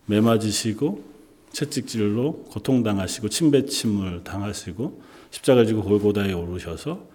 [0.06, 1.04] 매 맞으시고
[1.52, 7.07] 채찍질로 고통당하시고 침배침을 당하시고 십자가 지고 골고다에 오르셔서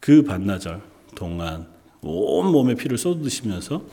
[0.00, 0.80] 그 반나절
[1.14, 1.66] 동안
[2.00, 3.84] 온 몸에 피를 쏟으시면서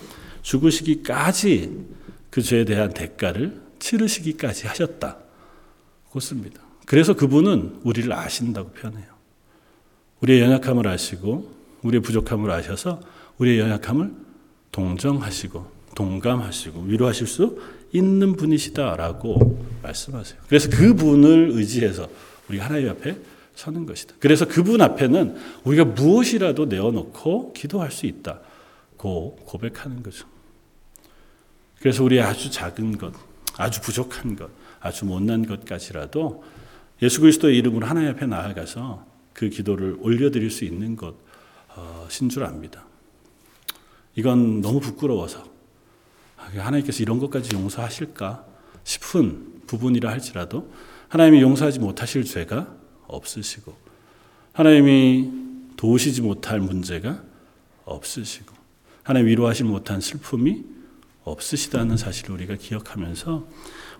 [0.42, 1.86] 죽으시기까지
[2.30, 6.62] 그 죄에 대한 대가를 치르시기까지 하셨다고 씁니다.
[6.86, 9.08] 그래서 그분은 우리를 아신다고 표현해요.
[10.22, 13.00] 우리의 연약함을 아시고 우리의 부족함을 아셔서
[13.38, 14.12] 우리의 연약함을
[14.72, 20.40] 동정하시고 동감하시고 위로하실 수 있는 분이시다라고 말씀하세요.
[20.48, 22.08] 그래서 그분을 의지해서
[22.50, 23.18] 우리 하나님 앞에
[23.60, 24.16] 서는 것이다.
[24.20, 30.26] 그래서 그분 앞에는 우리가 무엇이라도 내어놓고 기도할 수 있다고 고백하는 거죠.
[31.80, 33.14] 그래서 우리 아주 작은 것,
[33.58, 36.42] 아주 부족한 것, 아주 못난 것까지라도
[37.02, 42.86] 예수 그리스도의 이름으로 하나님 앞에 나아가서 그 기도를 올려드릴 수 있는 것인 줄 압니다.
[44.16, 45.44] 이건 너무 부끄러워서
[46.38, 48.46] 하나님께서 이런 것까지 용서하실까
[48.86, 50.72] 싶은 부분이라 할지라도
[51.10, 52.79] 하나님이 용서하지 못하실 죄가
[53.10, 53.76] 없으시고
[54.54, 55.30] 하나님이
[55.78, 57.22] 도우시지 못할 문제가
[57.86, 58.54] 없으시고
[59.04, 60.64] 하나님 위로하지 못한 슬픔이
[61.24, 63.48] 없으시다는 사실을 우리가 기억하면서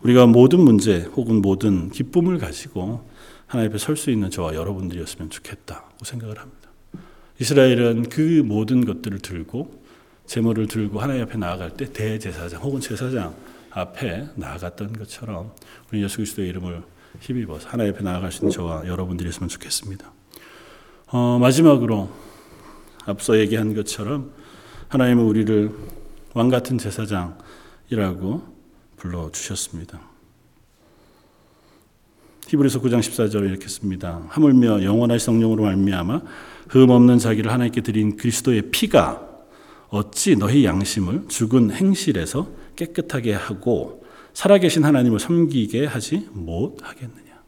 [0.04, 3.08] 우리가 모든 문제 혹은 모든 기쁨을 가지고
[3.48, 6.70] 하나님 앞에 설 수 있는 저와 여러분들이었으면 좋겠다고 생각을 합니다.
[7.40, 9.84] 이스라엘은 그 모든 것들을 들고
[10.28, 13.34] 제물을 들고 하나님 앞에 나아갈 때 대제사장 혹은 제사장
[13.72, 15.52] 앞에 나아갔던 것처럼
[15.92, 16.84] 우리 예수 그리스도의 이름을
[17.20, 20.12] 힘입어서 하나님 앞에 있는 저와 여러분들이었으면 좋겠습니다.
[21.08, 22.10] 어, 마지막으로
[23.06, 24.32] 앞서 얘기한 것처럼
[24.90, 25.72] 하나님은 우리를
[26.34, 28.44] 왕 같은 제사장이라고
[28.98, 30.00] 불러 주셨습니다.
[32.48, 34.24] 히브리서 9장 14절에 이렇게 씁니다.
[34.30, 36.22] 하물며 영원한 성령으로 말미암아
[36.70, 39.28] 흠 없는 자기를 하나님께 드린 그리스도의 피가
[39.90, 47.40] 어찌 너희 양심을 죽은 행실에서 깨끗하게 하고 살아계신 하나님을 섬기게 하지 못하겠느냐.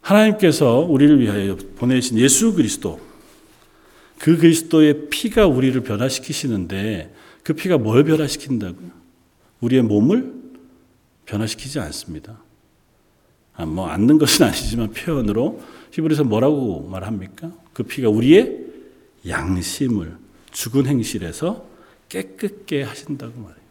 [0.00, 3.00] 하나님께서 우리를 위하여 보내신 예수 그리스도,
[4.18, 8.90] 그 그리스도의 피가 우리를 변화시키시는데 그 피가 뭘 변화시킨다고요?
[9.60, 10.32] 우리의 몸을
[11.26, 12.38] 변화시키지 않습니다.
[13.54, 15.60] 아, 뭐 않는 것은 아니지만 표현으로
[15.92, 17.52] 히브리서 뭐라고 말합니까?
[17.72, 18.60] 그 피가 우리의
[19.26, 20.16] 양심을
[20.50, 21.66] 죽은 행실에서
[22.08, 23.61] 깨끗게 하신다고 말해요.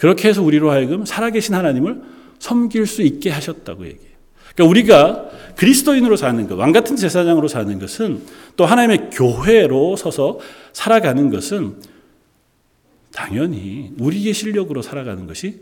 [0.00, 2.00] 그렇게 해서 우리로 하여금 살아계신 하나님을
[2.38, 4.16] 섬길 수 있게 하셨다고 얘기해요.
[4.54, 8.22] 그러니까 우리가 그리스도인으로 사는 것, 왕 같은 제사장으로 사는 것은
[8.56, 10.38] 또 하나님의 교회로 서서
[10.72, 11.82] 살아가는 것은
[13.12, 15.60] 당연히 우리의 실력으로 살아가는 것이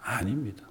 [0.00, 0.62] 아닙니다.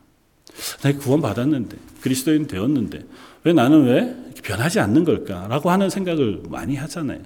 [0.81, 3.03] 내가 구원 받았는데 그리스도인 되었는데
[3.43, 7.19] 왜 나는 왜 변하지 않는 걸까라고 하는 생각을 많이 하잖아요.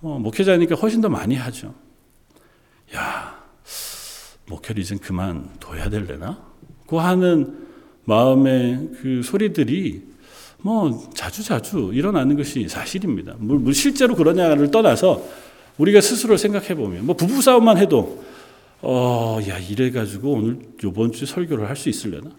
[0.00, 1.72] 뭐 목회자니까 훨씬 더 많이 하죠.
[2.96, 3.37] 야
[4.48, 6.42] 목회를 이제 그만 둬야 될래나?
[6.86, 7.66] 그 하는
[8.04, 10.02] 마음의 그 소리들이
[10.60, 13.34] 뭐 자주 자주 일어나는 것이 사실입니다.
[13.38, 15.22] 뭐 실제로 그러냐를 떠나서
[15.76, 18.24] 우리가 스스로 생각해 보면 뭐 부부 싸움만 해도
[18.80, 22.30] 어, 야 이래 가지고 오늘 요번 주 설교를 할 수 있을려나?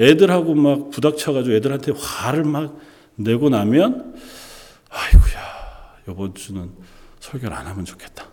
[0.00, 2.78] 애들하고 막 부닥쳐 가지고 애들한테 화를 막
[3.14, 4.14] 내고 나면
[4.88, 6.70] 아이고야 요번 주는
[7.20, 8.31] 설교를 안 하면 좋겠다.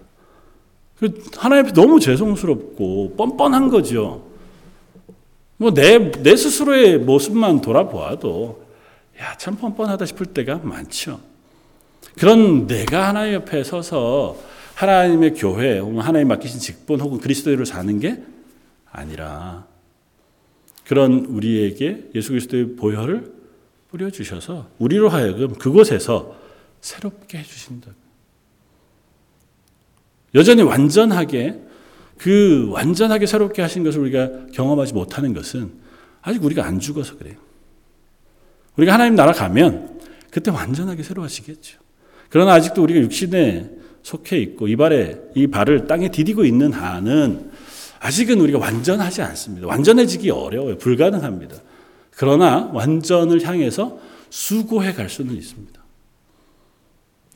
[1.00, 4.28] 그 하나님 앞에 너무 죄송스럽고 뻔뻔한 거죠.
[5.58, 8.64] 뭐 내 내 스스로의 모습만 돌아보아도
[9.20, 11.20] 야 참 뻔뻔하다 싶을 때가 많죠.
[12.18, 14.38] 그런 내가 하나님 옆에 서서
[14.76, 18.22] 하나님의 교회 혹은 하나님 맡기신 직분 혹은 그리스도로 사는 게
[18.92, 19.66] 아니라
[20.86, 23.34] 그런 우리에게 예수 그리스도의 보혈을
[23.92, 26.36] 뿌려 주셔서 우리로 하여금 그곳에서
[26.82, 27.92] 새롭게 해 주신다.
[30.36, 31.60] 여전히 완전하게
[32.18, 35.72] 그 완전하게 새롭게 하신 것을 우리가 경험하지 못하는 것은
[36.22, 37.36] 아직 우리가 안 죽어서 그래요.
[38.76, 41.80] 우리가 하나님 나라 가면 그때 완전하게 새로워지겠죠.
[42.30, 43.70] 그러나 아직도 우리가 육신에
[44.04, 47.52] 속해 있고 이 발에 이 발을 땅에 디디고 있는 한은
[48.00, 49.68] 아직은 우리가 완전하지 않습니다.
[49.68, 50.78] 완전해지기 어려워요.
[50.78, 51.56] 불가능합니다.
[52.16, 55.80] 그러나 완전을 향해서 수고해 갈 수는 있습니다.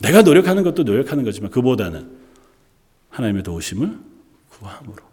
[0.02, 2.23] 내가 노력하는 것도 노력하는 거지만 그보다는
[3.14, 4.00] 하나님의 도우심을
[4.50, 5.04] 구함으로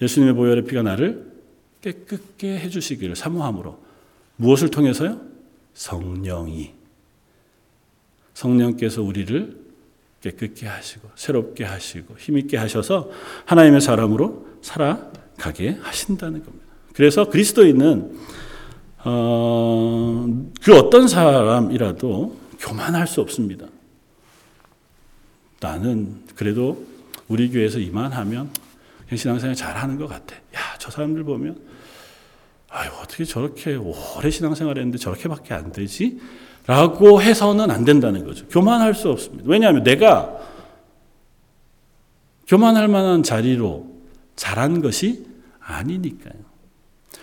[0.00, 1.32] 예수님의 보혈의 피가 나를
[1.80, 3.78] 깨끗게 해주시기를 사모함으로
[4.36, 5.20] 무엇을 통해서요?
[5.74, 6.72] 성령이
[8.34, 9.56] 성령께서 우리를
[10.20, 13.10] 깨끗게 하시고 새롭게 하시고 힘있게 하셔서
[13.44, 16.66] 하나님의 사람으로 살아가게 하신다는 겁니다.
[16.92, 18.18] 그래서 그리스도인은
[19.04, 20.26] 어,
[20.62, 23.66] 그 어떤 사람이라도 교만할 수 없습니다.
[25.60, 26.95] 나는 그래도
[27.28, 28.50] 우리 교회에서 이만하면
[29.14, 30.34] 신앙생활 잘하는 것 같아.
[30.36, 31.58] 야, 저 사람들 보면
[32.68, 36.20] 아유 어떻게 저렇게 오래 신앙생활 했는데 저렇게밖에 안 되지?
[36.66, 38.46] 라고 해서는 안 된다는 거죠.
[38.48, 39.44] 교만할 수 없습니다.
[39.46, 40.36] 왜냐하면 내가
[42.48, 43.86] 교만할 만한 자리로
[44.34, 45.26] 자란 것이
[45.60, 46.34] 아니니까요.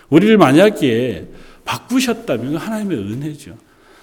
[0.08, 1.28] 우리를 만약에
[1.64, 3.56] 바꾸셨다면 하나님의 은혜죠.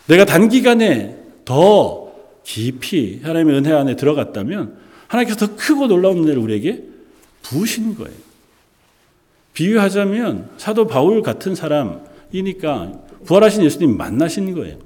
[0.08, 2.12] 내가 단기간에 더
[2.44, 4.81] 깊이 하나님의 은혜 안에 들어갔다면
[5.12, 6.84] 하나님께서 더 크고 놀라운 은혜를 우리에게
[7.44, 8.18] 부으시는 거예요.
[9.54, 12.94] 비유하자면 사도 바울 같은 사람이니까
[13.26, 14.80] 부활하신 예수님 만나신 거예요.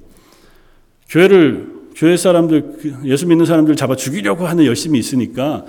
[1.09, 5.65] 교회를 교회 사람들 그 예수 믿는 사람들 잡아 죽이려고 하는 열심이 있으니까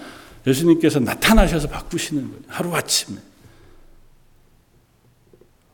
[0.47, 2.43] 예수님께서 나타나셔서 바꾸시는 거예요.
[2.47, 3.19] 하루 아침에.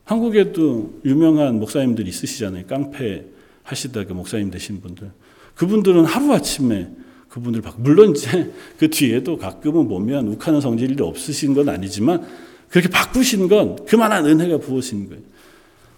[0.05, 2.67] 한국에도 유명한 목사님들 있으시잖아요.
[2.67, 3.25] 깡패
[3.63, 5.11] 하시다가 목사님 되신 분들.
[5.55, 6.91] 그분들은 하루 아침에
[7.33, 12.27] 그분들 바 물론 이제 그 뒤에도 가끔은 보면 욱하는 성질이 없으신 건 아니지만
[12.69, 15.23] 그렇게 바꾸신 건 그만한 은혜가 부어진 거예요.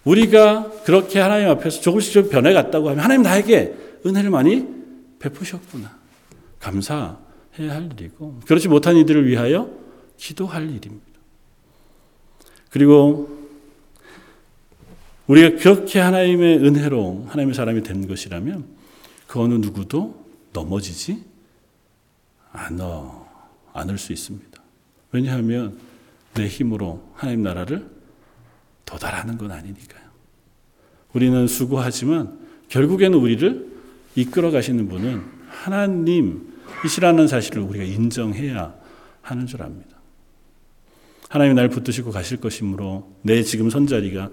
[0.04, 3.74] 우리가 그렇게 하나님 앞에서 조금씩 좀 변해갔다고 하면 하나님 나에게
[4.06, 4.64] 은혜를 많이
[5.18, 5.98] 베푸셨구나.
[6.60, 7.16] 감사해야
[7.58, 9.70] 할 일이고 그렇지 못한 이들을 위하여
[10.16, 11.02] 기도할 일입니다.
[12.70, 13.44] 그리고
[15.26, 18.66] 우리가 그렇게 하나님의 은혜로 하나님의 사람이 된 것이라면
[19.26, 20.23] 그 어느 누구도
[20.54, 21.22] 넘어지지
[22.52, 23.26] 않아,
[23.74, 24.62] 않을 수 있습니다.
[25.12, 25.78] 왜냐하면
[26.32, 27.90] 내 힘으로 하나님 나라를
[28.86, 30.02] 도달하는 건 아니니까요.
[31.12, 32.38] 우리는 수고하지만
[32.68, 33.74] 결국에는 우리를
[34.16, 38.74] 이끌어 가시는 분은 하나님이시라는 사실을 우리가 인정해야
[39.22, 39.96] 하는 줄 압니다.
[41.28, 44.30] 하나님이 날 붙드시고 가실 것이므로 내 지금 선 자리가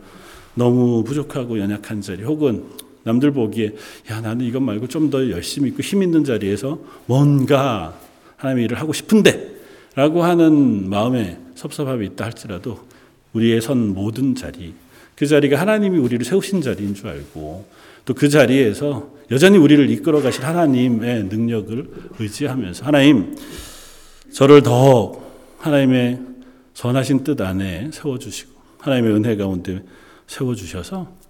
[0.53, 2.65] 너무 부족하고 연약한 자리 혹은
[3.03, 3.73] 남들 보기에
[4.09, 7.97] 야 나는 이것 말고 좀 더 열심히 있고 힘 있는 자리에서 뭔가
[8.37, 9.51] 하나님의 일을 하고 싶은데
[9.95, 12.79] 라고 하는 마음에 섭섭함이 있다 할지라도
[13.33, 14.73] 우리의 선 모든 자리
[15.15, 17.65] 그 자리가 하나님이 우리를 세우신 자리인 줄 알고
[18.05, 21.87] 또 그 자리에서 여전히 우리를 이끌어 가실 하나님의 능력을
[22.19, 23.35] 의지하면서 하나님
[24.33, 25.21] 저를 더
[25.59, 26.19] 하나님의
[26.73, 29.83] 선하신 뜻 안에 세워 주시고 하나님의 은혜 가운데
[30.27, 31.20] 세워 주셔서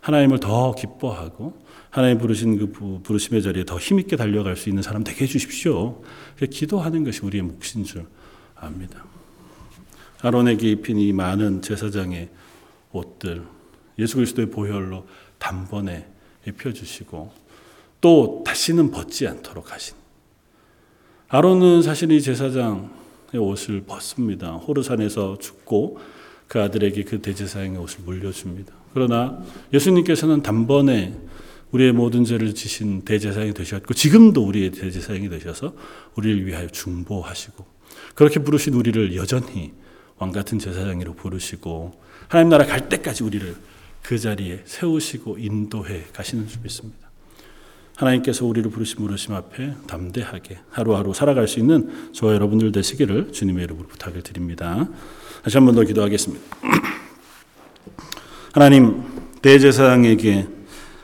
[0.00, 1.60] 하나님을 더 기뻐하고
[1.90, 6.02] 하나님 부르신 그 부르심의 자리에 더 힘있게 달려갈 수 있는 사람 되게 해 주십시오.
[6.50, 8.06] 기도하는 것이 우리의 몫인 줄
[8.54, 9.04] 압니다.
[10.22, 12.28] 아론에게 입힌 이 많은 제사장의
[12.92, 13.42] 옷들
[13.98, 15.06] 예수 그리스도의 보혈로
[15.38, 16.06] 단번에
[16.46, 17.32] 입혀주시고
[18.00, 19.96] 또 다시는 벗지 않도록 하신
[21.28, 22.88] 아론은 사실 이 제사장의
[23.38, 24.52] 옷을 벗습니다.
[24.52, 25.98] 호르산에서 죽고
[26.48, 28.79] 그 아들에게 그 대제사장의 옷을 물려줍니다.
[28.94, 29.38] 그러나
[29.72, 31.14] 예수님께서는 단번에
[31.72, 35.74] 우리의 모든 죄를 지신 대제사장이 되셨고 지금도 우리의 대제사장이 되셔서
[36.16, 37.64] 우리를 위하여 중보하시고
[38.14, 39.72] 그렇게 부르신 우리를 여전히
[40.18, 41.92] 왕 같은 제사장으로 부르시고
[42.28, 43.54] 하나님 나라 갈 때까지 우리를
[44.02, 47.08] 그 자리에 세우시고 인도해 가시는 줄 믿습니다.
[47.96, 53.86] 하나님께서 우리를 부르신 부르심 앞에 담대하게 하루하루 살아갈 수 있는 저와 여러분들 되시기를 주님의 이름으로
[53.88, 54.88] 부탁을 드립니다.
[55.44, 56.44] 다시 한 번 더 기도하겠습니다.
[58.52, 59.04] 하나님
[59.42, 60.48] 대제사장에게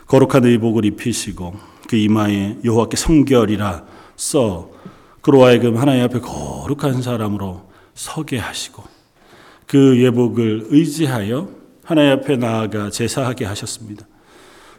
[0.05, 1.55] 거룩한 의복을 입히시고
[1.87, 3.85] 그 이마에 여호와께 성결이라
[4.17, 4.69] 써
[5.21, 8.83] 그로 하여금 하나님 앞에 거룩한 사람으로 서게 하시고
[9.65, 11.49] 그 예복을 의지하여
[11.83, 14.05] 하나님 앞에 나아가 제사하게 하셨습니다.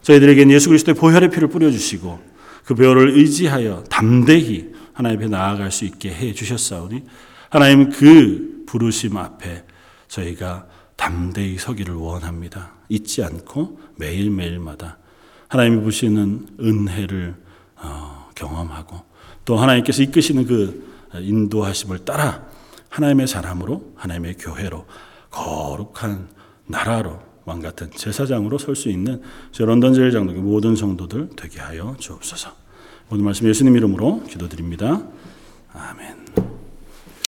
[0.03, 2.20] 저희들에게는 예수 그리스도의 보혈의 피를 뿌려주시고
[2.64, 7.03] 그 보혈을 의지하여 담대히 하나님 앞에 나아갈 수 있게 해 주셨사오니
[7.49, 9.64] 하나님 그 부르심 앞에
[10.09, 10.66] 저희가
[10.99, 12.72] 담대히 서기를 원합니다.
[12.90, 14.99] 잊지 않고 매일매일마다
[15.49, 17.34] 하나님이 부시는 은혜를
[17.76, 19.01] 어, 경험하고
[19.44, 22.44] 또 하나님께서 이끄시는 그 인도하심을 따라
[22.90, 24.84] 하나님의 사람으로 하나님의 교회로
[25.30, 26.28] 거룩한
[26.66, 29.22] 나라로 왕 같은 제사장으로 설 수 있는
[29.53, 32.51] 저 런던 제일 장로교 모든 성도들 되게 하여 주옵소서.
[33.11, 35.03] 오늘 말씀 예수님 이름으로 기도드립니다.
[35.72, 36.57] 아멘.